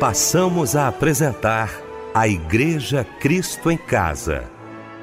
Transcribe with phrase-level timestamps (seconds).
[0.00, 1.70] passamos a apresentar
[2.14, 4.48] a Igreja Cristo em Casa.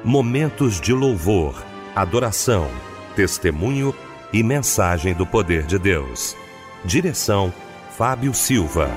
[0.02, 1.54] Momentos de louvor,
[1.94, 2.70] adoração,
[3.14, 3.94] testemunho
[4.32, 6.34] e mensagem do poder de Deus.
[6.82, 7.52] Direção
[7.90, 8.88] Fábio Silva.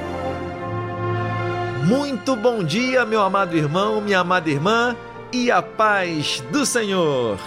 [1.85, 4.95] Muito bom dia, meu amado irmão, minha amada irmã,
[5.33, 7.37] e a paz do Senhor.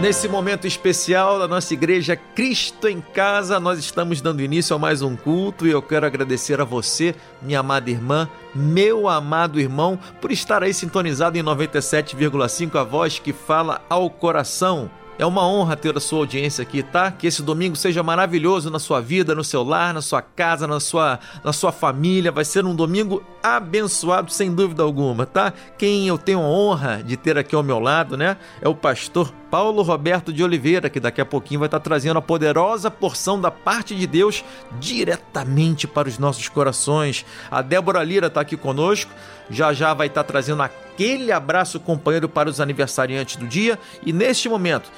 [0.00, 5.02] Nesse momento especial da nossa igreja Cristo em Casa, nós estamos dando início a mais
[5.02, 10.32] um culto e eu quero agradecer a você, minha amada irmã, meu amado irmão, por
[10.32, 14.90] estar aí sintonizado em 97,5 a voz que fala ao coração.
[15.20, 17.12] É uma honra ter a sua audiência aqui, tá?
[17.12, 20.80] Que esse domingo seja maravilhoso na sua vida, no seu lar, na sua casa, na
[20.80, 22.32] sua, na sua família.
[22.32, 25.52] Vai ser um domingo abençoado, sem dúvida alguma, tá?
[25.76, 28.38] Quem eu tenho a honra de ter aqui ao meu lado, né?
[28.62, 32.22] É o pastor Paulo Roberto de Oliveira, que daqui a pouquinho vai estar trazendo a
[32.22, 34.42] poderosa porção da parte de Deus
[34.78, 37.26] diretamente para os nossos corações.
[37.50, 39.10] A Débora Lira está aqui conosco,
[39.50, 43.78] já já vai estar trazendo aquele abraço companheiro para os aniversariantes do dia.
[44.04, 44.90] E neste momento,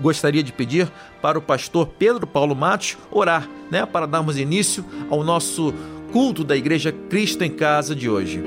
[0.00, 5.22] gostaria de pedir para o pastor Pedro Paulo Matos orar, né, para darmos início ao
[5.22, 5.74] nosso
[6.12, 8.42] culto da Igreja Cristo em Casa de hoje.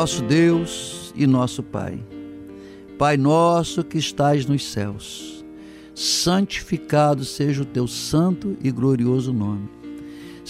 [0.00, 2.02] nosso Deus e nosso Pai.
[2.96, 5.44] Pai nosso que estás nos céus,
[5.94, 9.79] santificado seja o teu santo e glorioso nome.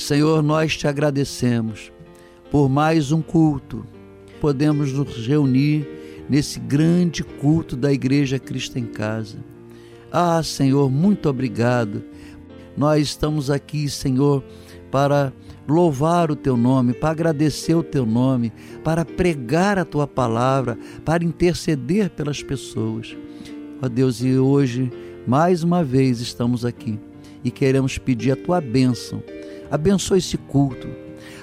[0.01, 1.93] Senhor, nós te agradecemos
[2.51, 3.85] por mais um culto.
[4.41, 5.87] Podemos nos reunir
[6.29, 9.39] nesse grande culto da Igreja Cristo em Casa.
[10.11, 12.03] Ah, Senhor, muito obrigado.
[12.77, 14.43] Nós estamos aqui, Senhor,
[14.91, 15.33] para
[15.69, 21.23] louvar o teu nome, para agradecer o teu nome, para pregar a tua palavra, para
[21.23, 23.15] interceder pelas pessoas.
[23.83, 24.91] Ó Deus, e hoje,
[25.27, 26.99] mais uma vez, estamos aqui
[27.45, 29.23] e queremos pedir a tua bênção.
[29.71, 30.89] Abençoa esse culto.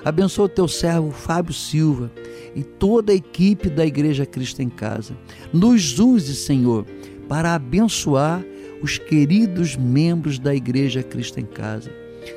[0.04, 2.12] Abençoa o teu servo Fábio Silva
[2.56, 5.16] e toda a equipe da Igreja Cristo em Casa.
[5.54, 6.86] Nos use, Senhor,
[7.28, 8.44] para abençoar
[8.82, 11.92] os queridos membros da Igreja Cristo em Casa.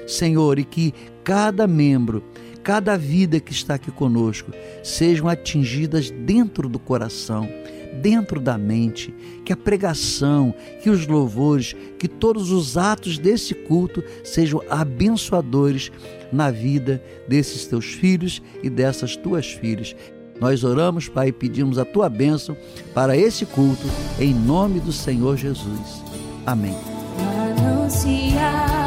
[0.07, 2.23] Senhor, e que cada membro,
[2.63, 7.49] cada vida que está aqui conosco, sejam atingidas dentro do coração,
[8.01, 14.03] dentro da mente, que a pregação, que os louvores, que todos os atos desse culto
[14.25, 15.91] sejam abençoadores
[16.33, 19.95] na vida desses teus filhos e dessas tuas filhas.
[20.41, 22.57] Nós oramos, Pai, e pedimos a tua bênção
[22.95, 23.87] para esse culto,
[24.19, 26.03] em nome do Senhor Jesus.
[26.47, 26.75] Amém.
[27.19, 28.80] Anunciar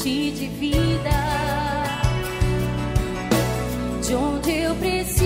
[0.00, 1.10] fonte de vida,
[4.02, 5.19] de onde eu preciso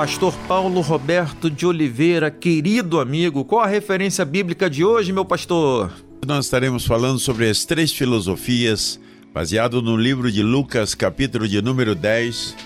[0.00, 5.92] Pastor Paulo Roberto de Oliveira, querido amigo, qual a referência bíblica de hoje, meu pastor?
[6.26, 8.98] Nós estaremos falando sobre as três filosofias,
[9.34, 12.56] baseado no livro de Lucas, capítulo de número 10,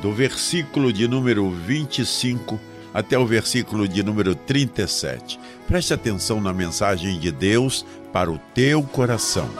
[0.00, 2.60] do versículo de número 25
[2.94, 5.40] até o versículo de número 37.
[5.66, 9.50] Preste atenção na mensagem de Deus para o teu coração.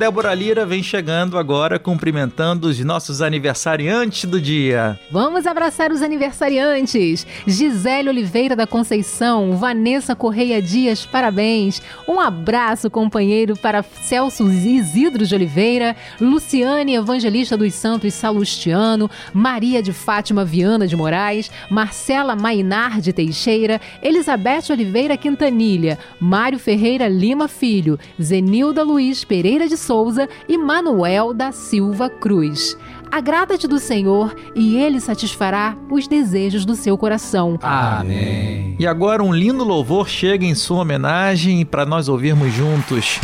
[0.00, 4.98] Débora Lira vem chegando agora cumprimentando os nossos aniversariantes do dia.
[5.10, 7.26] Vamos abraçar os aniversariantes.
[7.46, 11.82] Gisele Oliveira da Conceição, Vanessa Correia Dias, parabéns.
[12.08, 19.92] Um abraço, companheiro, para Celso Isidro de Oliveira, Luciane Evangelista dos Santos Salustiano, Maria de
[19.92, 27.98] Fátima Viana de Moraes, Marcela Mainar de Teixeira, Elizabeth Oliveira Quintanilha, Mário Ferreira Lima Filho,
[28.18, 32.78] Zenilda Luiz Pereira de Souza e Manuel da Silva Cruz.
[33.10, 37.58] Agrada-te do Senhor e Ele satisfará os desejos do seu coração.
[37.60, 38.76] Amém.
[38.78, 43.18] E agora um lindo louvor chega em sua homenagem para nós ouvirmos juntos.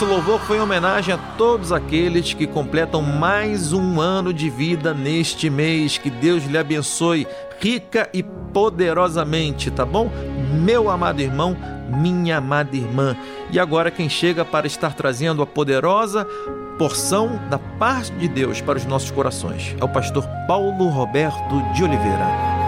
[0.00, 4.94] Esse louvor foi em homenagem a todos aqueles que completam mais um ano de vida
[4.94, 5.98] neste mês.
[5.98, 7.26] Que Deus lhe abençoe
[7.60, 10.10] rica e poderosamente, tá bom?
[10.54, 11.54] Meu amado irmão,
[11.86, 13.14] minha amada irmã.
[13.52, 16.26] E agora quem chega para estar trazendo a poderosa
[16.78, 21.84] porção da paz de Deus para os nossos corações é o pastor Paulo Roberto de
[21.84, 22.59] Oliveira.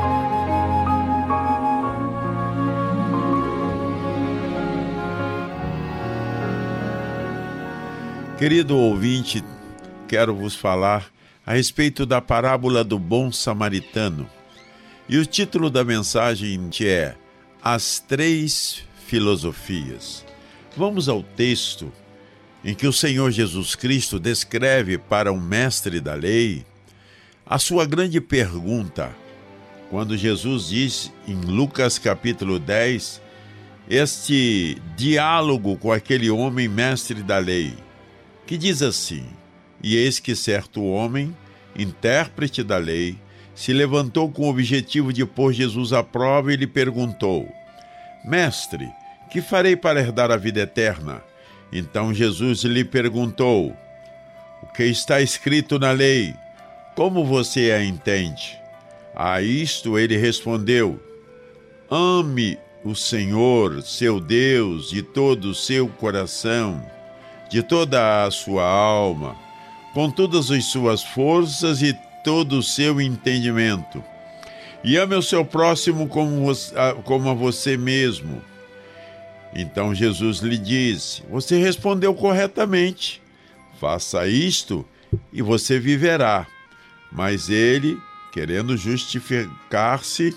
[8.42, 9.40] Querido ouvinte,
[10.08, 11.12] quero vos falar
[11.46, 14.28] a respeito da parábola do bom samaritano.
[15.08, 17.14] E o título da mensagem é
[17.62, 20.26] As Três Filosofias.
[20.76, 21.92] Vamos ao texto
[22.64, 26.66] em que o Senhor Jesus Cristo descreve para um mestre da lei
[27.46, 29.14] a sua grande pergunta,
[29.88, 33.22] quando Jesus diz em Lucas capítulo 10
[33.88, 37.72] este diálogo com aquele homem mestre da lei,
[38.46, 39.24] que diz assim:
[39.82, 41.36] E eis que certo homem,
[41.76, 43.16] intérprete da lei,
[43.54, 47.48] se levantou com o objetivo de pôr Jesus à prova e lhe perguntou:
[48.24, 48.88] Mestre,
[49.30, 51.22] que farei para herdar a vida eterna?
[51.72, 53.74] Então Jesus lhe perguntou:
[54.62, 56.34] O que está escrito na lei?
[56.94, 58.58] Como você a entende?
[59.14, 61.00] A isto ele respondeu:
[61.90, 66.84] Ame o Senhor, seu Deus, de todo o seu coração,
[67.52, 69.36] de toda a sua alma,
[69.92, 71.92] com todas as suas forças e
[72.24, 74.02] todo o seu entendimento.
[74.82, 76.50] E ame o seu próximo como,
[77.04, 78.42] como a você mesmo.
[79.54, 83.20] Então Jesus lhe disse: Você respondeu corretamente.
[83.78, 84.82] Faça isto
[85.30, 86.46] e você viverá.
[87.12, 87.98] Mas ele,
[88.32, 90.34] querendo justificar-se,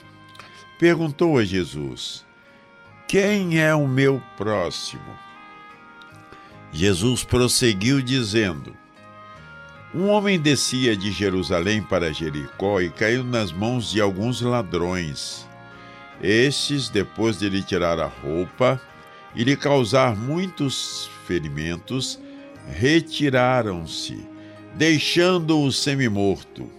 [0.78, 2.26] perguntou a Jesus:
[3.08, 5.25] Quem é o meu próximo?
[6.76, 8.76] Jesus prosseguiu dizendo:
[9.94, 15.48] Um homem descia de Jerusalém para Jericó e caiu nas mãos de alguns ladrões.
[16.22, 18.82] Estes, depois de lhe tirar a roupa
[19.34, 22.20] e lhe causar muitos ferimentos,
[22.68, 24.28] retiraram-se,
[24.74, 26.70] deixando-o semi-morto.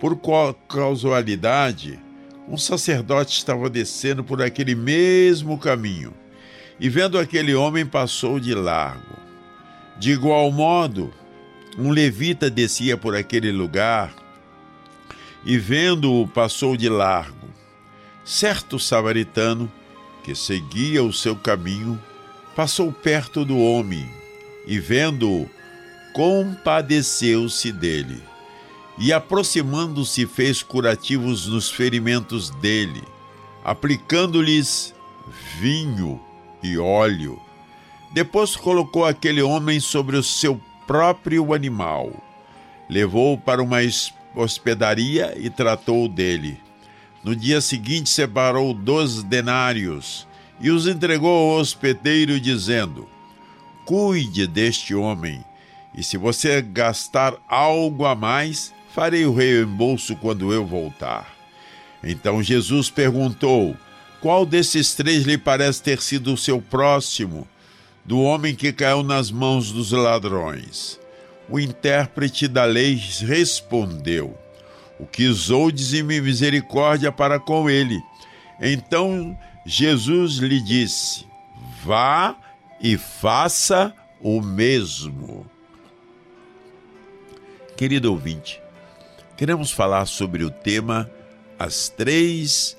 [0.00, 0.18] Por
[0.66, 2.00] casualidade,
[2.48, 6.14] um sacerdote estava descendo por aquele mesmo caminho
[6.80, 9.25] e, vendo aquele homem, passou de largo.
[9.98, 11.12] De igual modo,
[11.78, 14.12] um levita descia por aquele lugar
[15.44, 17.48] e, vendo-o, passou de largo.
[18.24, 19.70] Certo samaritano,
[20.24, 22.02] que seguia o seu caminho,
[22.54, 24.10] passou perto do homem
[24.66, 25.48] e, vendo-o,
[26.12, 28.20] compadeceu-se dele.
[28.98, 33.04] E, aproximando-se, fez curativos nos ferimentos dele,
[33.62, 34.94] aplicando-lhes
[35.60, 36.20] vinho
[36.62, 37.45] e óleo.
[38.16, 42.10] Depois colocou aquele homem sobre o seu próprio animal,
[42.88, 43.80] levou-o para uma
[44.34, 46.58] hospedaria e tratou dele.
[47.22, 50.26] No dia seguinte, separou dois denários
[50.58, 53.06] e os entregou ao hospedeiro, dizendo:
[53.84, 55.44] Cuide deste homem,
[55.94, 61.36] e se você gastar algo a mais, farei o reembolso quando eu voltar.
[62.02, 63.76] Então Jesus perguntou:
[64.22, 67.46] Qual desses três lhe parece ter sido o seu próximo?
[68.06, 70.98] Do homem que caiu nas mãos dos ladrões.
[71.48, 74.36] O intérprete da lei respondeu:
[74.98, 78.00] O que usou de misericórdia para com ele.
[78.60, 81.26] Então Jesus lhe disse:
[81.84, 82.36] Vá
[82.80, 85.44] e faça o mesmo.
[87.76, 88.60] Querido ouvinte,
[89.36, 91.10] queremos falar sobre o tema
[91.58, 92.76] As Três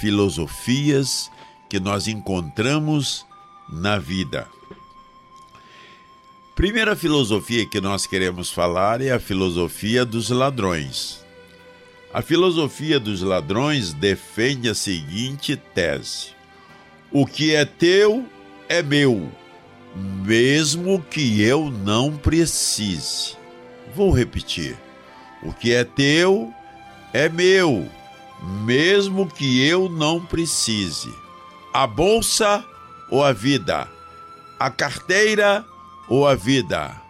[0.00, 1.30] Filosofias
[1.68, 3.24] que nós encontramos
[3.68, 4.48] na vida.
[6.54, 11.24] Primeira filosofia que nós queremos falar é a filosofia dos ladrões.
[12.12, 16.30] A filosofia dos ladrões defende a seguinte tese:
[17.10, 18.26] O que é teu
[18.68, 19.30] é meu,
[20.24, 23.36] mesmo que eu não precise.
[23.94, 24.76] Vou repetir:
[25.42, 26.52] O que é teu
[27.14, 27.88] é meu,
[28.64, 31.14] mesmo que eu não precise.
[31.72, 32.62] A bolsa
[33.08, 33.88] ou a vida,
[34.58, 35.64] a carteira
[36.10, 37.00] ou a vida.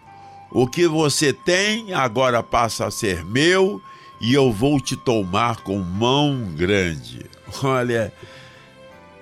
[0.52, 3.82] O que você tem agora passa a ser meu
[4.20, 7.24] e eu vou te tomar com mão grande.
[7.64, 8.12] Olha,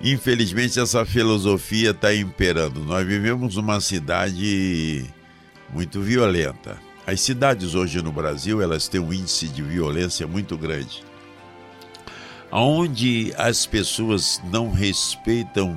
[0.01, 2.81] infelizmente essa filosofia está imperando.
[2.81, 5.05] Nós vivemos uma cidade
[5.73, 6.77] muito violenta.
[7.07, 11.03] As cidades hoje no Brasil elas têm um índice de violência muito grande,
[12.51, 15.75] onde as pessoas não respeitam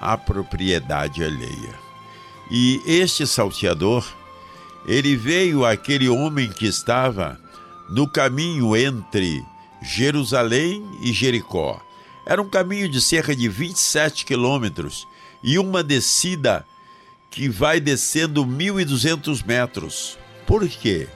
[0.00, 1.81] a propriedade alheia.
[2.54, 4.06] E este salteador,
[4.86, 7.40] ele veio aquele homem que estava
[7.88, 9.42] no caminho entre
[9.82, 11.80] Jerusalém e Jericó.
[12.26, 15.08] Era um caminho de cerca de 27 quilômetros
[15.42, 16.62] e uma descida
[17.30, 20.18] que vai descendo 1.200 metros.
[20.46, 21.08] Por quê?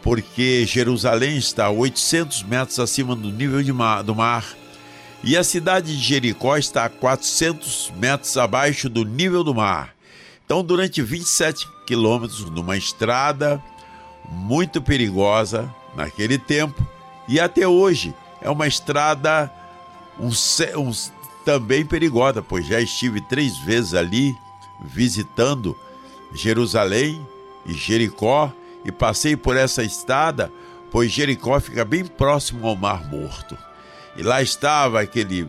[0.00, 3.62] Porque Jerusalém está a 800 metros acima do nível
[4.02, 4.56] do mar
[5.22, 9.94] e a cidade de Jericó está a 400 metros abaixo do nível do mar.
[10.52, 13.58] Então, durante 27 quilômetros, numa estrada
[14.28, 16.86] muito perigosa naquele tempo
[17.26, 19.50] e até hoje é uma estrada
[20.20, 20.92] um, um,
[21.42, 24.36] também perigosa, pois já estive três vezes ali
[24.78, 25.74] visitando
[26.34, 27.26] Jerusalém
[27.64, 28.52] e Jericó
[28.84, 30.52] e passei por essa estrada,
[30.90, 33.56] pois Jericó fica bem próximo ao Mar Morto.
[34.18, 35.48] E lá estava aquele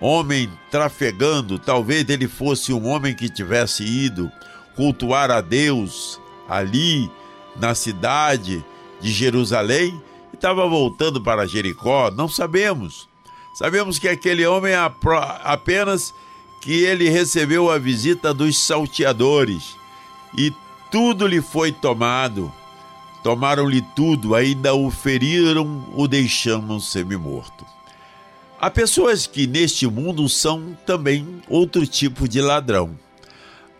[0.00, 4.30] homem trafegando, talvez ele fosse um homem que tivesse ido
[4.76, 7.10] cultuar a Deus ali
[7.56, 8.64] na cidade
[9.00, 10.00] de Jerusalém
[10.32, 13.08] e estava voltando para Jericó, não sabemos.
[13.54, 14.72] Sabemos que aquele homem
[15.42, 16.14] apenas
[16.60, 19.76] que ele recebeu a visita dos salteadores
[20.36, 20.52] e
[20.90, 22.52] tudo lhe foi tomado.
[23.22, 27.66] Tomaram-lhe tudo, ainda o feriram, o deixando semi-morto.
[28.60, 32.98] Há pessoas que neste mundo são também outro tipo de ladrão.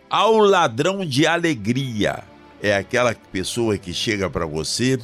[0.09, 2.23] Há o ladrão de alegria.
[2.61, 4.97] É aquela pessoa que chega para você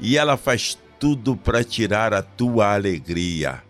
[0.00, 3.62] e ela faz tudo para tirar a tua alegria,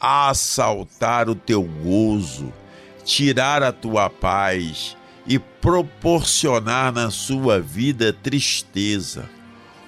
[0.00, 2.52] assaltar o teu gozo,
[3.04, 4.96] tirar a tua paz
[5.28, 9.30] e proporcionar na sua vida tristeza.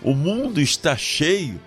[0.03, 1.61] O mundo está cheio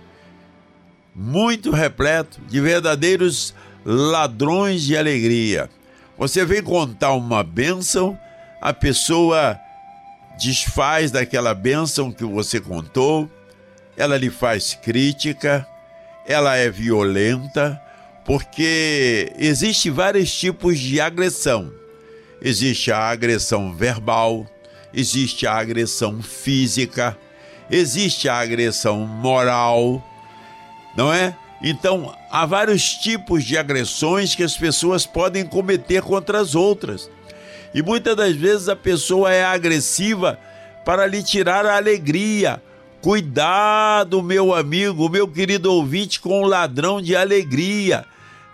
[1.14, 5.68] muito repleto de verdadeiros ladrões de alegria.
[6.16, 8.18] Você vem contar uma bênção,
[8.60, 9.58] a pessoa
[10.38, 13.30] desfaz daquela bênção que você contou,
[13.96, 15.66] ela lhe faz crítica,
[16.26, 17.80] ela é violenta,
[18.24, 21.72] porque existe vários tipos de agressão.
[22.40, 24.46] Existe a agressão verbal,
[24.92, 27.16] existe a agressão física,
[27.70, 30.02] existe a agressão moral,
[30.96, 31.36] não é?
[31.62, 37.08] Então, há vários tipos de agressões que as pessoas podem cometer contra as outras.
[37.72, 40.38] E muitas das vezes a pessoa é agressiva
[40.84, 42.60] para lhe tirar a alegria.
[43.00, 48.04] Cuidado, meu amigo, meu querido ouvinte, com o ladrão de alegria.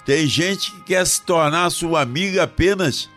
[0.04, 3.08] Tem gente que quer se tornar sua amiga apenas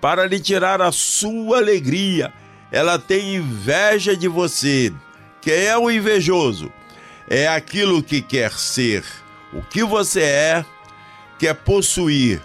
[0.00, 2.32] para lhe tirar a sua alegria.
[2.72, 4.92] Ela tem inveja de você.
[5.40, 6.70] Quem é o invejoso?
[7.30, 9.04] É aquilo que quer ser.
[9.52, 10.64] O que você é,
[11.38, 12.42] quer possuir.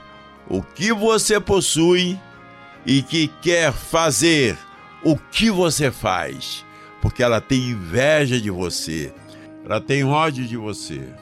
[0.47, 2.19] O que você possui
[2.85, 4.55] e que quer fazer.
[5.03, 6.63] O que você faz,
[7.01, 9.13] porque ela tem inveja de você,
[9.63, 11.13] ela tem ódio de você,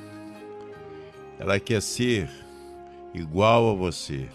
[1.37, 2.29] ela quer ser
[3.13, 4.29] igual a você,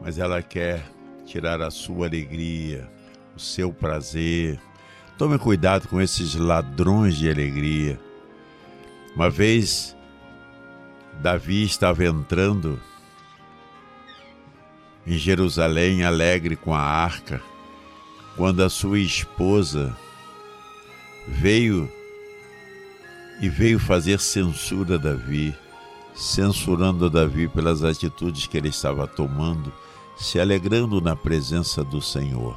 [0.00, 0.82] mas ela quer
[1.24, 2.90] tirar a sua alegria,
[3.36, 4.58] o seu prazer.
[5.16, 8.00] Tome cuidado com esses ladrões de alegria
[9.14, 9.96] uma vez,
[11.20, 12.80] Davi estava entrando
[15.06, 17.42] em Jerusalém alegre com a arca,
[18.36, 19.96] quando a sua esposa
[21.28, 21.90] veio
[23.40, 25.54] e veio fazer censura a Davi,
[26.14, 29.72] censurando Davi pelas atitudes que ele estava tomando,
[30.16, 32.56] se alegrando na presença do Senhor.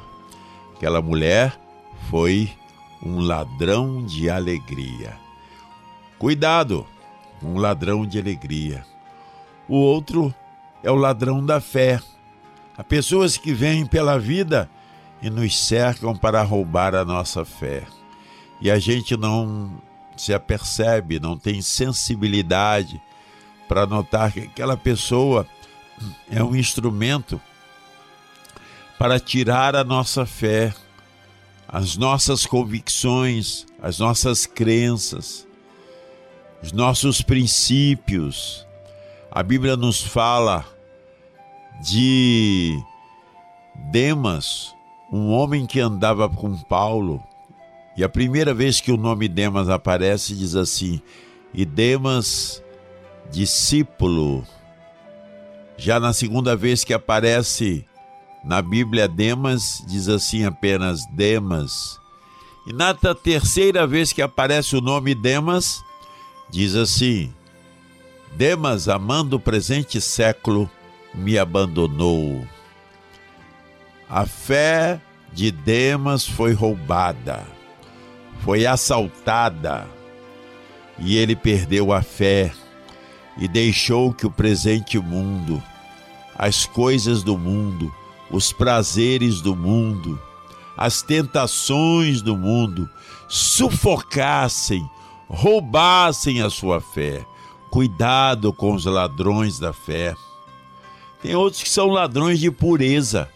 [0.76, 1.58] Aquela mulher
[2.10, 2.50] foi
[3.02, 5.23] um ladrão de alegria.
[6.18, 6.86] Cuidado,
[7.42, 8.84] um ladrão de alegria.
[9.68, 10.32] O outro
[10.82, 12.00] é o ladrão da fé.
[12.76, 14.70] Há pessoas que vêm pela vida
[15.20, 17.82] e nos cercam para roubar a nossa fé.
[18.60, 19.72] E a gente não
[20.16, 23.02] se apercebe, não tem sensibilidade
[23.68, 25.46] para notar que aquela pessoa
[26.30, 27.40] é um instrumento
[28.96, 30.72] para tirar a nossa fé,
[31.66, 35.46] as nossas convicções, as nossas crenças
[36.64, 38.66] os nossos princípios.
[39.30, 40.64] A Bíblia nos fala
[41.82, 42.82] de
[43.90, 44.74] Demas,
[45.12, 47.22] um homem que andava com Paulo.
[47.94, 51.02] E a primeira vez que o nome Demas aparece, diz assim:
[51.52, 52.62] E Demas,
[53.30, 54.42] discípulo.
[55.76, 57.84] Já na segunda vez que aparece
[58.42, 62.00] na Bíblia Demas, diz assim apenas Demas.
[62.66, 65.84] E na terceira vez que aparece o nome Demas,
[66.50, 67.32] Diz assim:
[68.36, 70.70] Demas, amando o presente século,
[71.14, 72.46] me abandonou.
[74.08, 75.00] A fé
[75.32, 77.44] de Demas foi roubada,
[78.40, 79.88] foi assaltada,
[80.98, 82.52] e ele perdeu a fé
[83.36, 85.62] e deixou que o presente mundo,
[86.36, 87.92] as coisas do mundo,
[88.30, 90.20] os prazeres do mundo,
[90.76, 92.88] as tentações do mundo
[93.28, 94.88] sufocassem,
[95.28, 97.24] roubassem a sua fé.
[97.70, 100.14] Cuidado com os ladrões da fé.
[101.22, 103.28] Tem outros que são ladrões de pureza.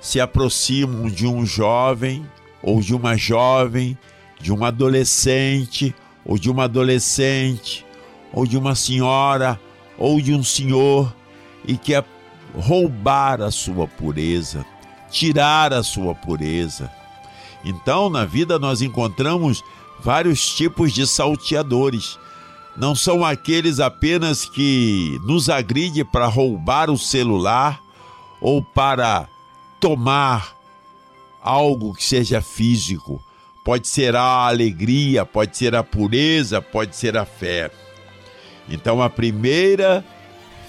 [0.00, 2.26] Se aproximam de um jovem
[2.62, 3.98] ou de uma jovem,
[4.40, 5.94] de um adolescente
[6.24, 7.84] ou de uma adolescente,
[8.32, 9.60] ou de uma senhora
[9.98, 11.14] ou de um senhor
[11.66, 12.04] e quer
[12.54, 14.64] roubar a sua pureza,
[15.10, 16.90] tirar a sua pureza.
[17.64, 19.62] Então, na vida nós encontramos
[20.02, 22.18] vários tipos de salteadores.
[22.76, 27.80] Não são aqueles apenas que nos agride para roubar o celular
[28.40, 29.28] ou para
[29.78, 30.56] tomar
[31.42, 33.22] algo que seja físico.
[33.64, 37.70] Pode ser a alegria, pode ser a pureza, pode ser a fé.
[38.68, 40.04] Então, a primeira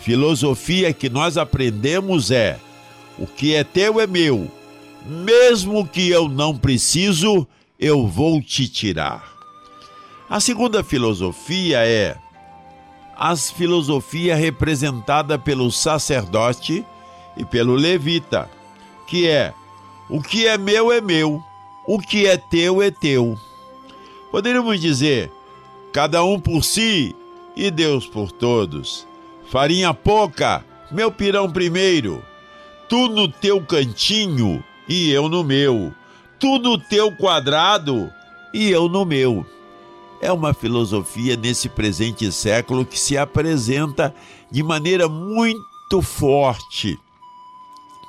[0.02, 2.60] filosofia que nós aprendemos é:
[3.18, 4.52] o que é teu é meu,
[5.06, 7.48] mesmo que eu não preciso,
[7.82, 9.34] eu vou te tirar.
[10.30, 12.16] A segunda filosofia é
[13.18, 16.86] a filosofia representada pelo sacerdote
[17.36, 18.50] e pelo levita,
[19.08, 19.52] que é:
[20.08, 21.44] o que é meu é meu,
[21.88, 23.36] o que é teu é teu.
[24.32, 25.32] Poderíamos dizer,
[25.92, 27.16] cada um por si
[27.56, 29.08] e Deus por todos.
[29.50, 32.24] Farinha pouca, meu pirão primeiro.
[32.88, 35.94] Tu no teu cantinho e eu no meu.
[36.42, 38.12] Tu no teu quadrado
[38.54, 39.46] e eu no meu.
[40.20, 44.14] É uma filosofia nesse presente século que se apresenta
[44.52, 47.00] de maneira muito forte,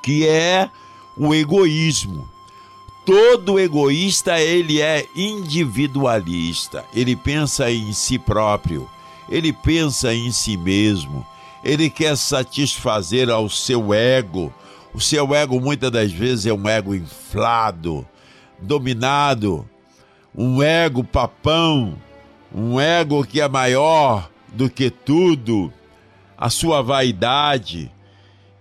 [0.03, 0.69] que é
[1.17, 2.29] o egoísmo.
[3.07, 8.89] Todo egoísta ele é individualista, ele pensa em si próprio
[9.33, 11.27] ele pensa em si mesmo,
[11.65, 14.53] ele quer satisfazer ao seu ego.
[14.93, 18.07] O seu ego muitas das vezes é um ego inflado,
[18.63, 19.69] dominado,
[20.35, 21.99] um ego papão,
[22.55, 25.73] um ego que é maior do que tudo,
[26.37, 27.91] a sua vaidade.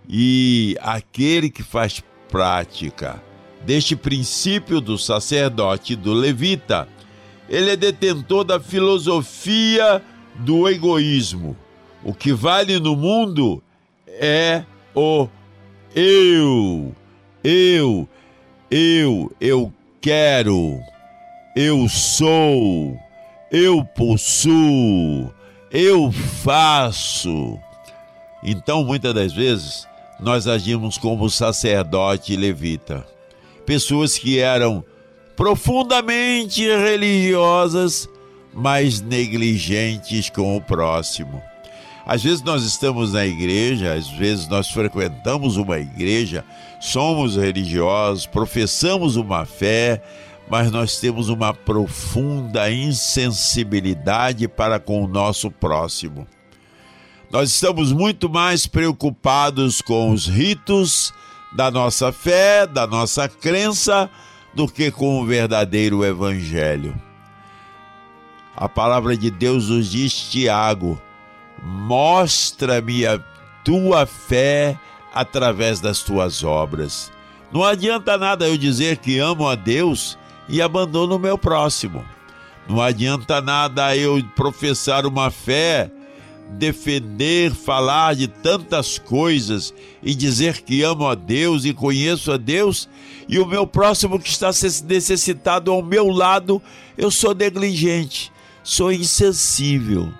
[0.08, 3.22] E aquele que faz prática
[3.64, 6.88] deste princípio do sacerdote do levita,
[7.48, 10.02] ele é detentor da filosofia
[10.34, 11.56] do egoísmo.
[12.02, 13.62] O que vale no mundo
[14.08, 15.28] é o
[15.94, 16.94] eu,
[17.44, 18.08] eu,
[18.70, 20.82] eu, eu quero,
[21.54, 22.98] eu sou,
[23.50, 25.32] eu possuo,
[25.70, 26.10] eu
[26.42, 27.56] faço.
[28.42, 29.86] Então, muitas das vezes,
[30.18, 33.06] nós agimos como sacerdote levita.
[33.64, 34.84] Pessoas que eram
[35.36, 38.08] profundamente religiosas,
[38.52, 41.40] mas negligentes com o próximo.
[42.04, 46.44] Às vezes nós estamos na igreja, às vezes nós frequentamos uma igreja,
[46.82, 50.02] somos religiosos, professamos uma fé,
[50.50, 56.26] mas nós temos uma profunda insensibilidade para com o nosso próximo.
[57.30, 61.14] Nós estamos muito mais preocupados com os ritos
[61.52, 64.10] da nossa fé, da nossa crença,
[64.52, 67.00] do que com o verdadeiro evangelho.
[68.56, 71.00] A palavra de Deus nos diz, Tiago:
[71.62, 73.20] mostra-me a
[73.64, 74.76] tua fé
[75.14, 77.10] através das tuas obras.
[77.52, 82.04] Não adianta nada eu dizer que amo a Deus e abandono o meu próximo.
[82.68, 85.90] Não adianta nada eu professar uma fé,
[86.50, 92.88] defender, falar de tantas coisas e dizer que amo a Deus e conheço a Deus
[93.28, 94.50] e o meu próximo que está
[94.86, 96.62] necessitado ao meu lado,
[96.96, 100.12] eu sou negligente sou insensível.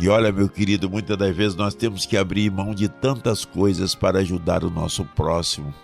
[0.00, 3.94] E olha, meu querido, muitas das vezes nós temos que abrir mão de tantas coisas
[3.94, 5.74] para ajudar o nosso próximo.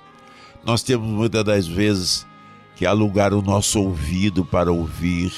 [0.65, 2.27] Nós temos muitas das vezes
[2.77, 5.33] que alugar o nosso ouvido para ouvir.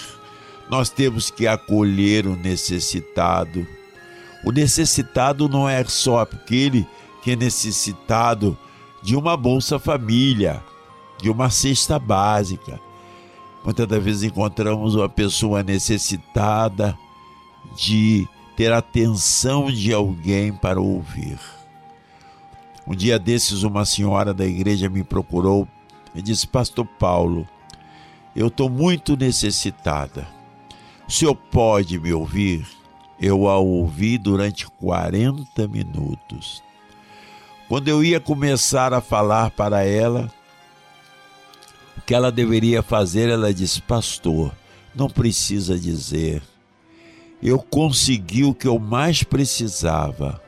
[0.70, 3.66] Nós temos que acolher o necessitado.
[4.44, 6.86] O necessitado não é só aquele
[7.22, 8.56] que é necessitado
[9.02, 10.62] de uma Bolsa Família,
[11.20, 12.80] de uma cesta básica
[13.64, 16.98] Muitas das vezes encontramos uma pessoa necessitada
[17.76, 18.26] de
[18.58, 21.38] ter atenção de alguém para ouvir.
[22.84, 25.68] Um dia desses, uma senhora da igreja me procurou
[26.12, 27.46] e disse: Pastor Paulo,
[28.34, 30.26] eu estou muito necessitada.
[31.06, 32.66] O senhor pode me ouvir?
[33.20, 36.60] Eu a ouvi durante 40 minutos.
[37.68, 40.28] Quando eu ia começar a falar para ela,
[41.96, 44.52] o que ela deveria fazer, ela disse: Pastor,
[44.96, 46.42] não precisa dizer.
[47.42, 50.40] Eu consegui o que eu mais precisava: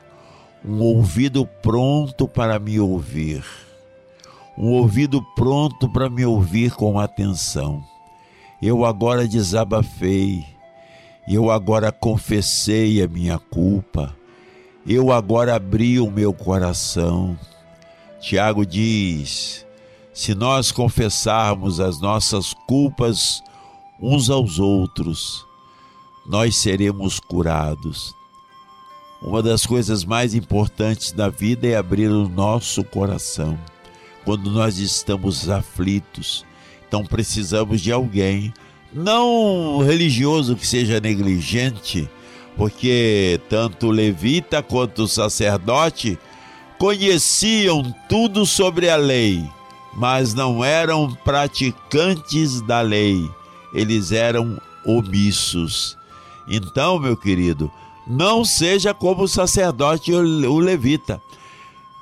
[0.63, 3.43] um ouvido pronto para me ouvir.
[4.57, 7.83] Um ouvido pronto para me ouvir com atenção.
[8.61, 10.45] Eu agora desabafei,
[11.27, 14.15] eu agora confessei a minha culpa,
[14.85, 17.39] eu agora abri o meu coração.
[18.19, 19.65] Tiago diz:
[20.13, 23.41] se nós confessarmos as nossas culpas
[23.99, 25.45] uns aos outros,
[26.31, 28.15] nós seremos curados.
[29.21, 33.59] Uma das coisas mais importantes da vida é abrir o nosso coração
[34.23, 36.45] quando nós estamos aflitos.
[36.87, 38.53] Então precisamos de alguém,
[38.93, 42.09] não religioso que seja negligente,
[42.55, 46.17] porque tanto o levita quanto o sacerdote
[46.77, 49.43] conheciam tudo sobre a lei,
[49.93, 53.29] mas não eram praticantes da lei,
[53.73, 55.99] eles eram omissos.
[56.53, 57.71] Então, meu querido,
[58.05, 61.21] não seja como o sacerdote o levita,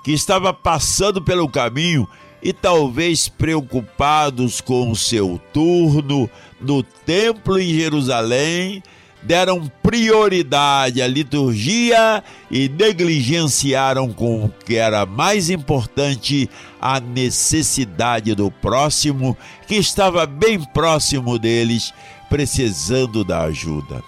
[0.03, 2.07] que estava passando pelo caminho
[2.41, 6.27] e talvez preocupados com o seu turno
[6.59, 8.81] no templo em Jerusalém,
[9.21, 16.49] deram prioridade à liturgia e negligenciaram com o que era mais importante,
[16.81, 21.93] a necessidade do próximo, que estava bem próximo deles,
[22.29, 24.01] precisando da ajuda.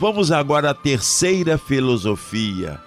[0.00, 2.80] Vamos agora à terceira filosofia,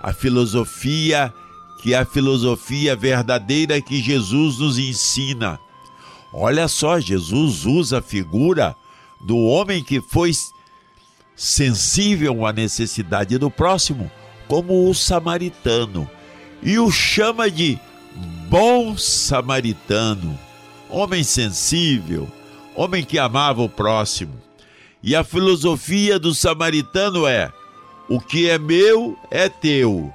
[0.00, 1.32] a filosofia
[1.80, 5.58] que é a filosofia verdadeira que Jesus nos ensina.
[6.32, 8.76] Olha só, Jesus usa a figura
[9.20, 10.30] do homem que foi
[11.34, 14.10] sensível à necessidade do próximo,
[14.46, 16.08] como o samaritano,
[16.62, 17.78] e o chama de
[18.48, 20.38] bom samaritano,
[20.90, 22.28] homem sensível,
[22.74, 24.49] homem que amava o próximo.
[25.02, 27.52] E a filosofia do samaritano é:
[28.08, 30.12] o que é meu é teu,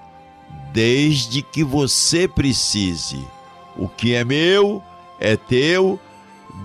[0.73, 3.25] desde que você precise.
[3.77, 4.83] O que é meu
[5.19, 5.99] é teu,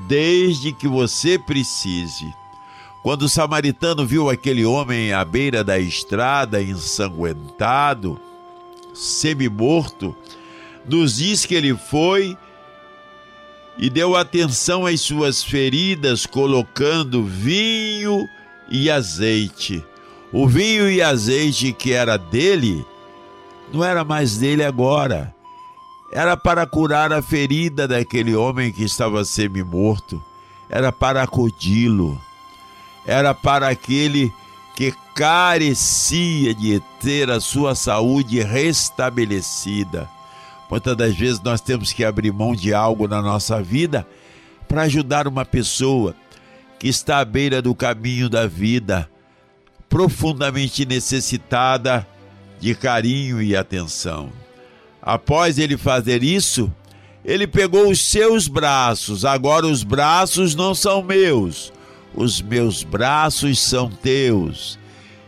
[0.06, 2.26] desde que você precise.
[3.02, 8.20] Quando o samaritano viu aquele homem à beira da estrada, ensanguentado,
[8.92, 10.14] semi-morto,
[10.86, 12.36] nos diz que ele foi
[13.78, 18.28] e deu atenção às suas feridas, colocando vinho
[18.70, 19.84] e azeite.
[20.32, 22.84] O vinho e azeite que era dele,
[23.72, 25.34] não era mais dele agora.
[26.12, 30.22] Era para curar a ferida daquele homem que estava semi-morto.
[30.68, 32.20] Era para acudi-lo.
[33.06, 34.32] Era para aquele
[34.74, 40.08] que carecia de ter a sua saúde restabelecida.
[40.70, 44.06] Muitas das vezes nós temos que abrir mão de algo na nossa vida
[44.68, 46.14] para ajudar uma pessoa
[46.78, 49.10] que está à beira do caminho da vida,
[49.88, 52.06] profundamente necessitada
[52.60, 54.30] de carinho e atenção.
[55.02, 56.72] Após ele fazer isso,
[57.24, 59.24] ele pegou os seus braços.
[59.24, 61.72] Agora os braços não são meus,
[62.14, 64.78] os meus braços são teus.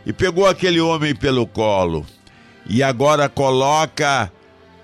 [0.07, 2.07] E pegou aquele homem pelo colo.
[2.69, 4.31] E agora coloca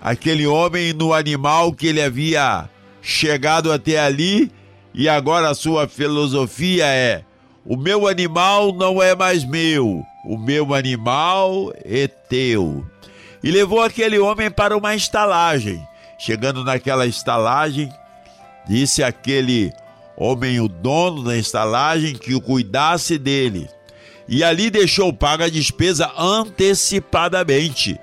[0.01, 2.69] aquele homem no animal que ele havia
[3.03, 4.51] chegado até ali,
[4.95, 7.25] e agora a sua filosofia é:
[7.65, 12.85] o meu animal não é mais meu, o meu animal é teu.
[13.43, 15.81] E levou aquele homem para uma estalagem.
[16.19, 17.89] Chegando naquela estalagem,
[18.69, 19.73] disse aquele
[20.17, 23.69] homem, o dono da estalagem, que o cuidasse dele.
[24.29, 27.99] E ali deixou paga a despesa antecipadamente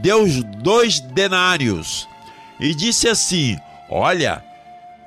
[0.00, 0.26] deu
[0.58, 2.08] dois denários
[2.60, 3.56] e disse assim:
[3.88, 4.42] Olha,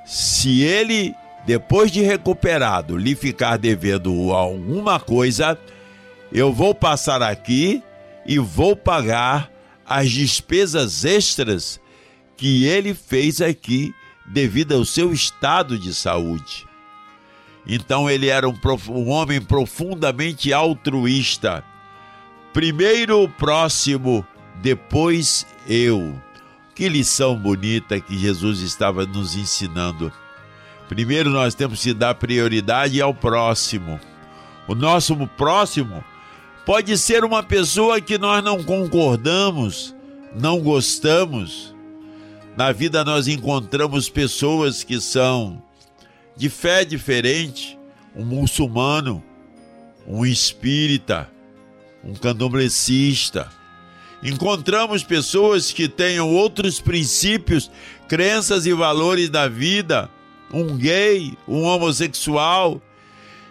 [0.04, 1.14] se ele,
[1.46, 5.58] depois de recuperado, lhe ficar devendo alguma coisa,
[6.32, 7.82] eu vou passar aqui
[8.24, 9.50] e vou pagar
[9.86, 11.80] as despesas extras
[12.36, 13.94] que ele fez aqui
[14.26, 16.66] devido ao seu estado de saúde.
[17.66, 21.62] Então ele era um, um homem profundamente altruísta.
[22.52, 24.26] Primeiro o próximo
[24.60, 26.20] depois eu.
[26.74, 30.12] Que lição bonita que Jesus estava nos ensinando.
[30.88, 34.00] Primeiro nós temos que dar prioridade ao próximo.
[34.66, 36.02] O nosso próximo
[36.64, 39.94] pode ser uma pessoa que nós não concordamos,
[40.34, 41.74] não gostamos.
[42.56, 45.62] Na vida nós encontramos pessoas que são
[46.36, 47.78] de fé diferente,
[48.14, 49.22] um muçulmano,
[50.06, 51.30] um espírita,
[52.04, 53.50] um candomblessista
[54.22, 57.68] Encontramos pessoas que tenham outros princípios,
[58.08, 60.08] crenças e valores da vida,
[60.52, 62.80] um gay, um homossexual.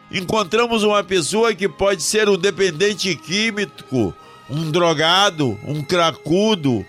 [0.10, 4.14] Encontramos uma pessoa que pode ser um dependente químico,
[4.50, 6.86] um drogado, um cracudo,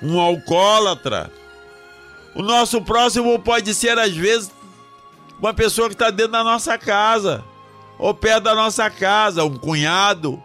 [0.00, 1.32] um alcoólatra.
[2.36, 4.52] O nosso próximo pode ser, às vezes,
[5.40, 7.44] uma pessoa que está dentro da nossa casa,
[7.98, 10.40] ou perto da nossa casa, um cunhado,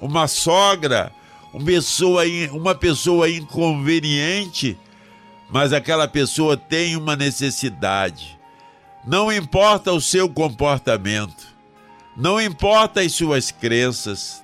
[0.00, 1.12] uma sogra,
[1.52, 4.78] uma pessoa, uma pessoa inconveniente,
[5.50, 8.38] mas aquela pessoa tem uma necessidade.
[9.04, 11.46] Não importa o seu comportamento,
[12.16, 14.42] não importa as suas crenças.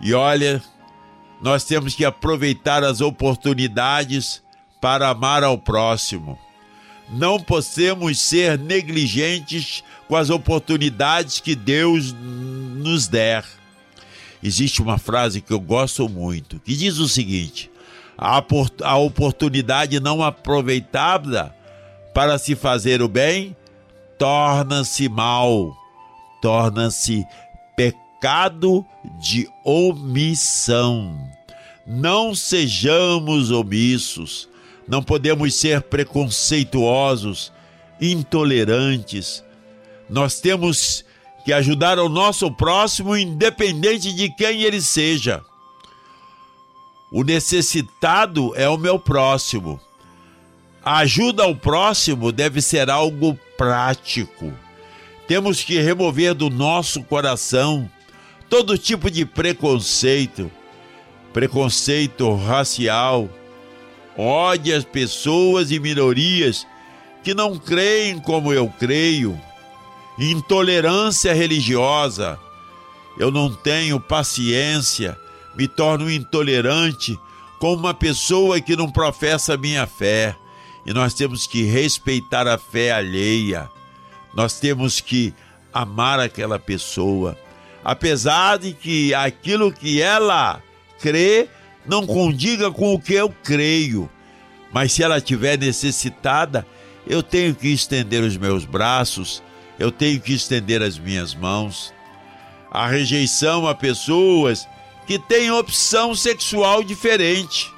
[0.00, 0.62] E olha,
[1.40, 4.42] nós temos que aproveitar as oportunidades
[4.80, 6.38] para amar ao próximo.
[7.08, 13.44] Não podemos ser negligentes com as oportunidades que Deus nos der.
[14.46, 17.68] Existe uma frase que eu gosto muito, que diz o seguinte:
[18.16, 21.52] a oportunidade não aproveitada
[22.14, 23.56] para se fazer o bem
[24.16, 25.76] torna-se mal,
[26.40, 27.26] torna-se
[27.76, 28.86] pecado
[29.20, 31.18] de omissão.
[31.84, 34.48] Não sejamos omissos,
[34.86, 37.52] não podemos ser preconceituosos,
[38.00, 39.42] intolerantes.
[40.08, 41.04] Nós temos
[41.46, 45.44] que ajudar o nosso próximo, independente de quem ele seja.
[47.08, 49.80] O necessitado é o meu próximo.
[50.84, 54.52] A ajuda ao próximo deve ser algo prático.
[55.28, 57.88] Temos que remover do nosso coração
[58.50, 60.50] todo tipo de preconceito,
[61.32, 63.30] preconceito racial,
[64.18, 66.66] ódio às pessoas e minorias
[67.22, 69.40] que não creem como eu creio,
[70.18, 72.38] intolerância religiosa.
[73.18, 75.18] Eu não tenho paciência,
[75.56, 77.18] me torno intolerante
[77.58, 80.36] com uma pessoa que não professa a minha fé.
[80.84, 83.68] E nós temos que respeitar a fé alheia.
[84.34, 85.34] Nós temos que
[85.72, 87.36] amar aquela pessoa,
[87.84, 90.62] apesar de que aquilo que ela
[91.00, 91.48] crê
[91.86, 94.08] não condiga com o que eu creio.
[94.72, 96.66] Mas se ela estiver necessitada,
[97.06, 99.42] eu tenho que estender os meus braços,
[99.78, 101.92] eu tenho que estender as minhas mãos.
[102.70, 104.66] A rejeição a pessoas
[105.06, 107.72] que têm opção sexual diferente.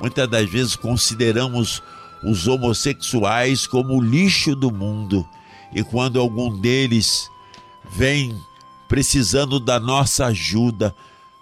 [0.00, 1.82] Muitas das vezes consideramos
[2.24, 5.28] os homossexuais como o lixo do mundo,
[5.74, 7.30] e quando algum deles
[7.90, 8.36] vem
[8.88, 10.94] precisando da nossa ajuda,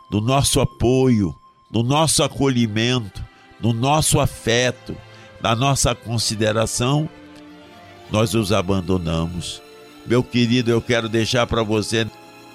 [0.08, 1.34] do nosso apoio,
[1.70, 3.24] do nosso acolhimento,
[3.58, 4.96] do nosso afeto,
[5.40, 7.08] da nossa consideração,
[8.10, 9.62] nós os abandonamos.
[10.06, 12.06] Meu querido, eu quero deixar para você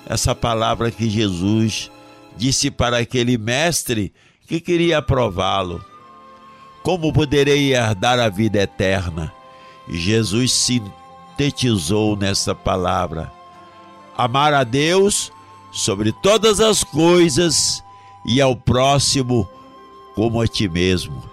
[0.06, 1.89] essa palavra que Jesus
[2.38, 4.14] disse para aquele mestre
[4.48, 5.84] que queria prová-lo.
[6.84, 9.34] Como poderei herdar a vida eterna?
[9.88, 13.32] E Jesus sintetizou nessa palavra:
[14.16, 15.32] amar a Deus
[15.72, 17.84] sobre todas as coisas
[18.26, 19.48] e ao próximo
[20.16, 21.24] como a ti mesmo.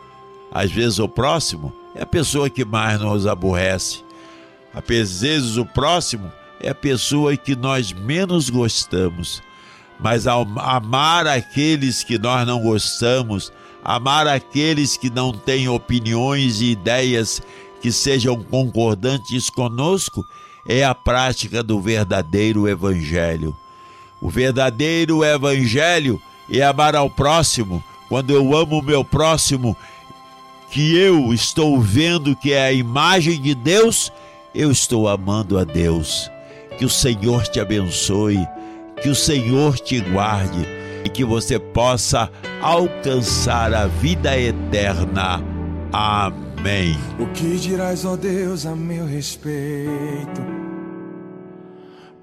[0.50, 4.02] Às vezes o próximo é a pessoa que mais nos aborrece.
[4.74, 9.42] Às vezes o próximo é a pessoa que nós menos gostamos.
[9.98, 13.52] Mas amar aqueles que nós não gostamos,
[13.84, 17.42] amar aqueles que não têm opiniões e ideias
[17.80, 20.24] que sejam concordantes conosco,
[20.66, 23.56] é a prática do verdadeiro evangelho.
[24.20, 27.82] O verdadeiro evangelho é amar ao próximo.
[28.08, 29.76] Quando eu amo o meu próximo,
[30.70, 34.12] que eu estou vendo que é a imagem de Deus,
[34.54, 36.30] eu estou amando a Deus.
[36.78, 38.38] Que o Senhor te abençoe,
[39.02, 40.66] que o Senhor te guarde
[41.04, 42.30] e que você possa
[42.60, 45.42] alcançar a vida eterna.
[45.92, 46.96] Amém.
[47.18, 50.40] O que dirás, ó Deus, a meu respeito?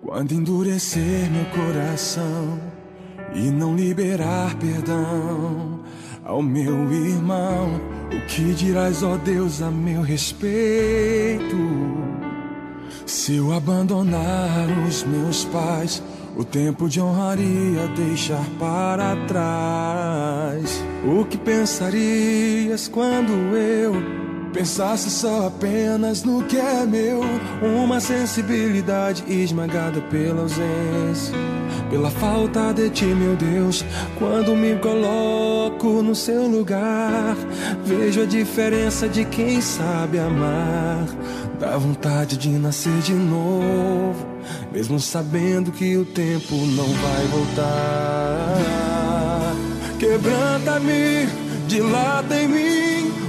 [0.02, 2.60] Quando endurecer meu coração
[3.36, 5.79] e não liberar perdão
[6.24, 7.80] ao meu irmão,
[8.12, 11.56] o que dirás, ó Deus, a meu respeito?
[13.06, 16.02] Se eu abandonar os meus pais,
[16.38, 20.84] o tempo de honraria deixar para trás.
[21.06, 23.94] O que pensarias quando eu
[24.60, 27.22] pensasse só apenas no que é meu?
[27.62, 31.34] Uma sensibilidade esmagada pela ausência,
[31.90, 33.86] pela falta de ti, meu Deus.
[34.18, 37.38] Quando me coloco no seu lugar,
[37.86, 41.06] vejo a diferença de quem sabe amar.
[41.58, 44.28] Dá vontade de nascer de novo,
[44.74, 48.60] mesmo sabendo que o tempo não vai voltar.
[49.98, 51.30] Quebranta-me,
[51.66, 52.79] dilata em mim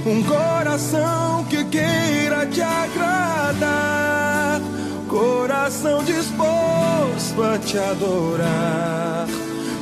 [0.05, 4.61] um coração que queira te agradar,
[5.07, 9.27] coração disposto a te adorar.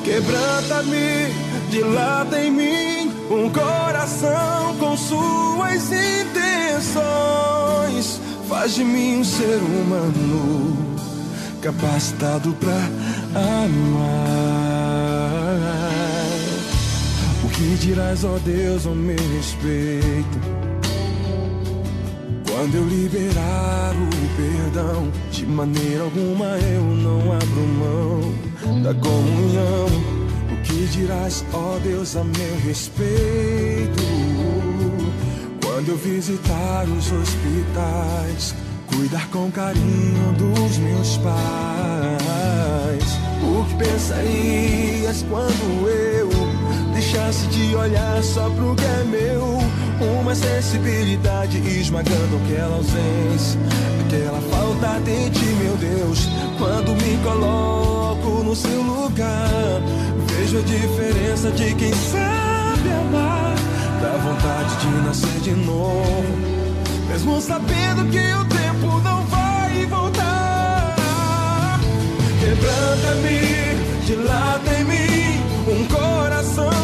[0.04, 1.34] Quebranta-me,
[1.70, 7.00] dilata em mim um coração com suas intenções.
[8.48, 10.78] Faz de mim um ser humano
[11.62, 12.90] capacitado pra
[13.36, 14.69] amar.
[17.60, 20.39] O que dirás, ó Deus, ao meu respeito?
[22.49, 29.88] Quando eu liberar o perdão, de maneira alguma eu não abro mão da comunhão.
[30.53, 34.03] O que dirás, ó Deus, a meu respeito?
[35.62, 38.55] Quando eu visitar os hospitais,
[38.88, 41.39] cuidar com carinho dos meus pais.
[43.43, 46.39] O que pensarias quando eu
[47.00, 49.58] deixasse de olhar só pro que é meu?
[50.20, 53.58] Uma sensibilidade esmagando aquela ausência,
[54.06, 56.28] aquela falta de ti, meu Deus.
[56.58, 59.82] Quando me coloco no seu lugar,
[60.28, 63.56] vejo a diferença de quem sabe amar.
[64.02, 66.38] Dá vontade de nascer de novo,
[67.08, 71.80] mesmo sabendo que o tempo não vai voltar.
[72.41, 75.20] Quebranta-me, dilata em mim
[75.72, 76.79] um coração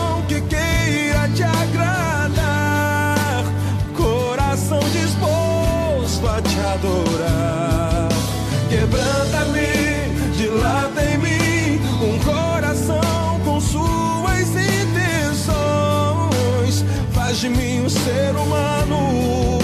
[6.42, 8.10] te adorar.
[8.70, 9.68] Quebranta-me,
[10.36, 15.54] dilata em mim um coração com suas intenções.
[17.14, 19.60] Faz de mim um ser humano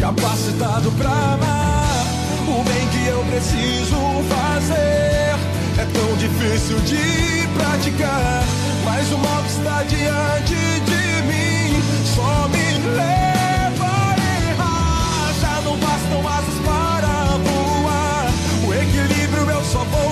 [0.00, 2.06] capacitado pra amar
[2.48, 3.96] o bem que eu preciso
[4.28, 5.36] fazer.
[5.78, 8.44] É tão difícil de praticar,
[8.84, 11.82] mas o mal que está diante de mim
[12.14, 13.41] só me leva
[16.28, 18.26] asas para voar,
[18.66, 20.11] o equilíbrio eu só vou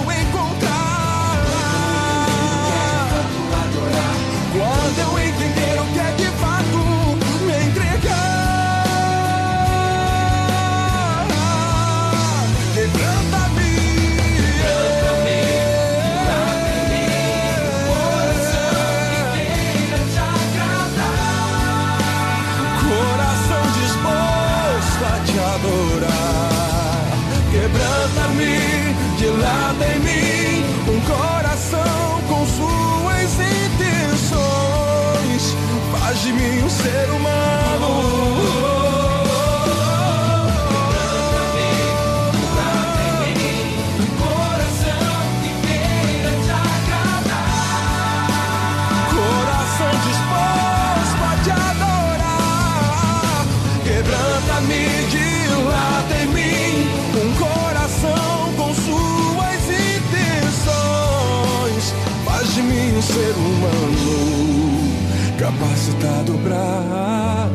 [65.51, 67.51] capacitado pra amar.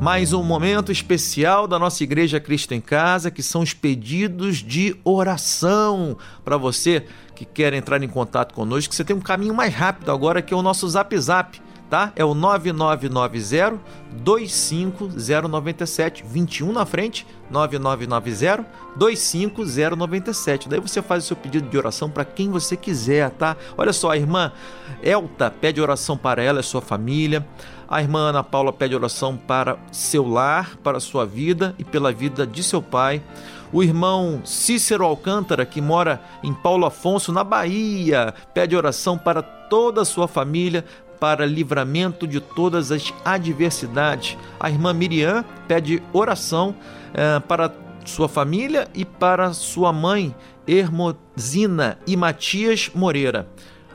[0.00, 4.96] Mais um momento especial da nossa Igreja Cristo em Casa, que são os pedidos de
[5.04, 8.94] oração para você que quer entrar em contato conosco.
[8.94, 11.60] Você tem um caminho mais rápido agora que é o nosso Zap Zap,
[11.92, 12.10] tá?
[12.16, 13.78] É o 9990
[14.12, 18.64] 25097, 21 na frente, 9990
[18.96, 20.70] 25097.
[20.70, 23.58] Daí você faz o seu pedido de oração para quem você quiser, tá?
[23.76, 24.52] Olha só, a irmã
[25.02, 27.46] Elta pede oração para ela e sua família.
[27.86, 32.46] A irmã Ana Paula pede oração para seu lar, para sua vida e pela vida
[32.46, 33.22] de seu pai.
[33.70, 40.00] O irmão Cícero Alcântara, que mora em Paulo Afonso, na Bahia, pede oração para toda
[40.02, 40.84] a sua família,
[41.22, 44.36] para livramento de todas as adversidades.
[44.58, 46.74] A irmã Miriam pede oração
[47.14, 47.72] eh, para
[48.04, 50.34] sua família e para sua mãe,
[50.66, 53.46] Hermosina e Matias Moreira.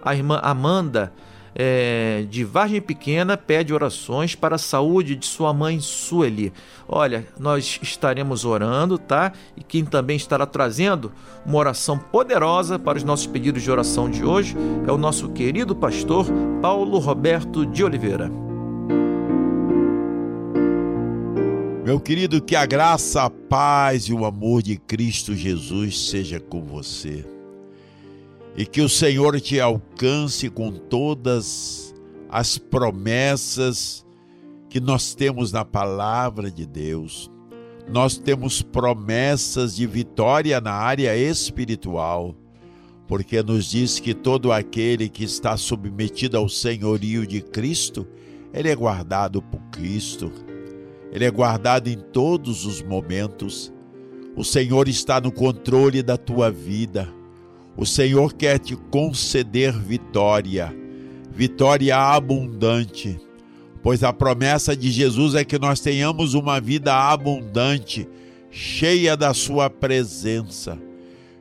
[0.01, 1.11] A irmã Amanda
[1.59, 6.53] é, de Vargem Pequena pede orações para a saúde de sua mãe Sueli.
[6.87, 9.33] Olha, nós estaremos orando, tá?
[9.55, 11.11] E quem também estará trazendo
[11.43, 14.55] uma oração poderosa para os nossos pedidos de oração de hoje
[14.87, 16.27] é o nosso querido pastor
[16.61, 18.29] Paulo Roberto de Oliveira.
[21.83, 26.61] Meu querido, que a graça, a paz e o amor de Cristo Jesus seja com
[26.61, 27.36] você.
[28.57, 31.93] E que o Senhor te alcance com todas
[32.27, 34.05] as promessas
[34.69, 37.31] que nós temos na palavra de Deus.
[37.89, 42.35] Nós temos promessas de vitória na área espiritual,
[43.07, 48.05] porque nos diz que todo aquele que está submetido ao senhorio de Cristo,
[48.53, 50.31] ele é guardado por Cristo.
[51.11, 53.71] Ele é guardado em todos os momentos.
[54.35, 57.07] O Senhor está no controle da tua vida.
[57.77, 60.75] O Senhor quer te conceder vitória,
[61.31, 63.21] vitória abundante,
[63.83, 68.09] pois a promessa de Jesus é que nós tenhamos uma vida abundante,
[68.49, 70.75] cheia da Sua presença,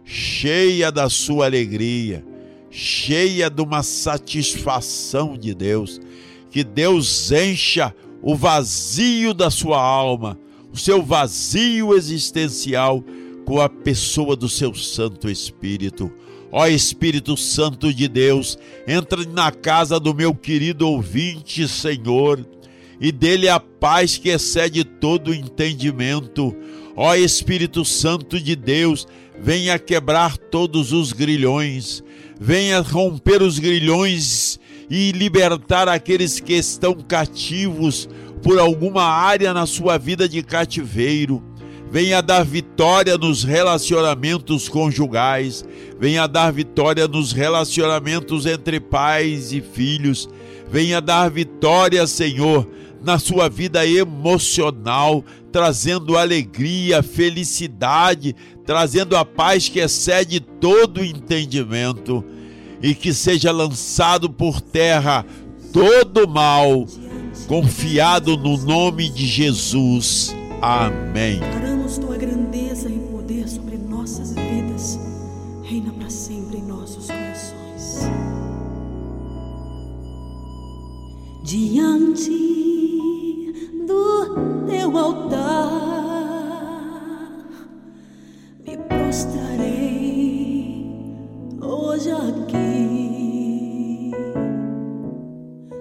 [0.05, 2.22] cheia da Sua alegria,
[2.70, 5.99] cheia de uma satisfação de Deus.
[6.51, 10.39] Que Deus encha o vazio da sua alma,
[10.72, 13.03] o seu vazio existencial
[13.47, 16.11] com a pessoa do seu Santo Espírito.
[16.51, 22.47] Ó Espírito Santo de Deus, entra na casa do meu querido ouvinte, Senhor,
[23.01, 26.55] e dele a paz que excede todo entendimento.
[26.97, 29.07] Ó Espírito Santo de Deus,
[29.38, 32.03] venha quebrar todos os grilhões,
[32.40, 38.09] venha romper os grilhões e libertar aqueles que estão cativos
[38.42, 41.42] por alguma área na sua vida de cativeiro.
[41.91, 45.64] Venha dar vitória nos relacionamentos conjugais,
[45.99, 50.28] venha dar vitória nos relacionamentos entre pais e filhos,
[50.68, 52.68] venha dar vitória, Senhor,
[53.03, 58.34] na sua vida emocional, trazendo alegria, felicidade,
[58.66, 62.24] trazendo a paz que excede todo entendimento
[62.82, 65.24] e que seja lançado por terra
[65.72, 66.87] todo mal,
[67.47, 70.34] confiado no nome de Jesus.
[70.61, 71.76] Amém.
[81.47, 82.34] Diante
[83.86, 85.70] do teu altar,
[88.66, 90.82] me prostrarei
[91.62, 94.11] hoje aqui.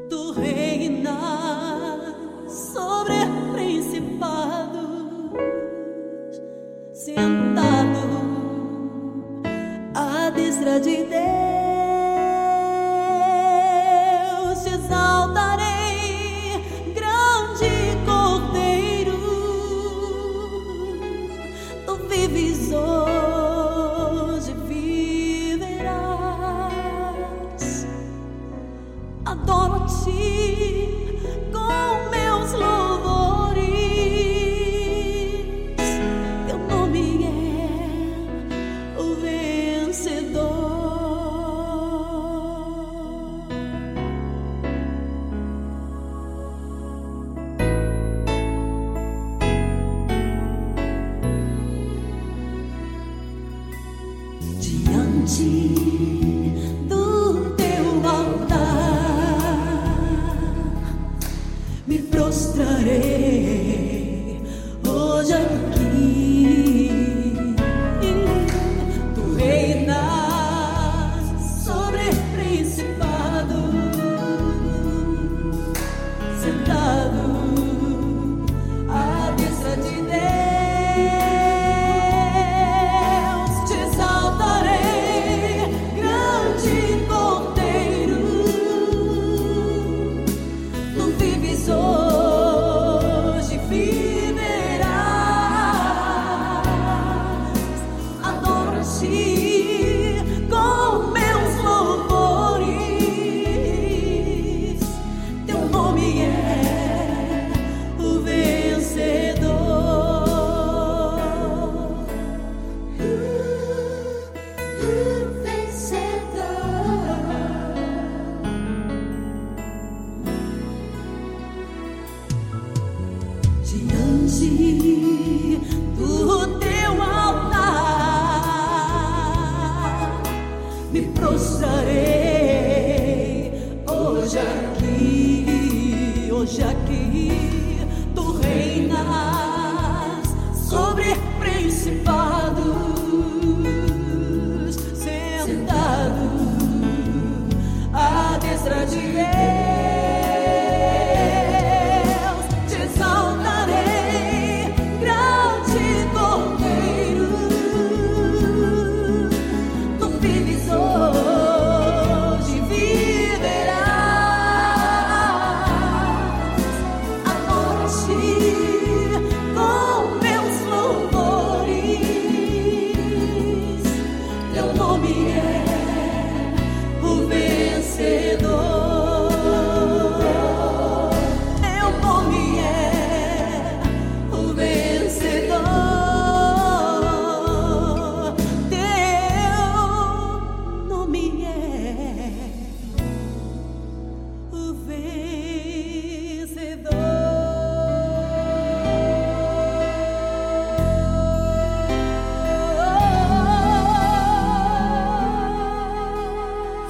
[0.07, 2.13] Tu reinas
[2.47, 3.15] sobre
[3.51, 4.83] principados,
[6.93, 8.05] sentado
[9.95, 11.44] à destra de Deus,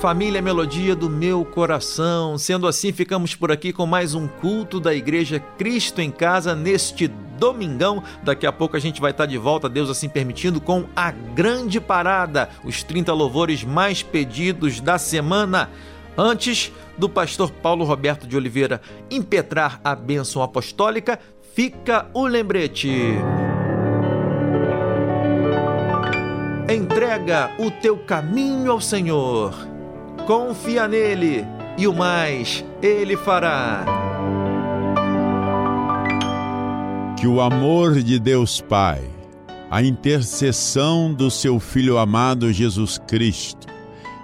[0.06, 2.38] família Melodia do meu coração.
[2.38, 7.08] Sendo assim, ficamos por aqui com mais um culto da Igreja Cristo em Casa neste
[7.08, 8.04] domingão.
[8.22, 11.82] Daqui a pouco a gente vai estar de volta, Deus assim permitindo, com a grande
[11.82, 15.72] parada, os 30 louvores mais pedidos da semana.
[16.16, 21.18] Antes do pastor Paulo Roberto de Oliveira impetrar a bênção apostólica,
[21.56, 22.92] fica o lembrete.
[26.70, 29.75] Entrega o teu caminho ao Senhor.
[30.26, 31.46] Confia nele
[31.78, 33.86] e o mais ele fará.
[37.16, 39.04] Que o amor de Deus Pai,
[39.70, 43.68] a intercessão do seu Filho amado Jesus Cristo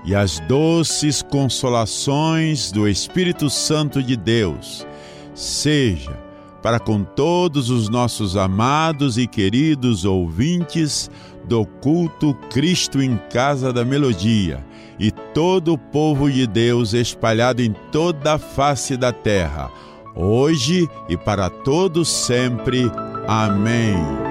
[0.04, 4.88] e as doces consolações do Espírito Santo de Deus
[5.36, 6.20] seja
[6.64, 11.12] para com todos os nossos amados e queridos ouvintes
[11.45, 14.66] do culto Cristo em Casa da Melodia
[15.02, 19.72] e todo o povo de Deus espalhado em toda a face da terra,
[20.16, 22.91] hoje e para todos sempre.
[23.28, 24.31] Amém.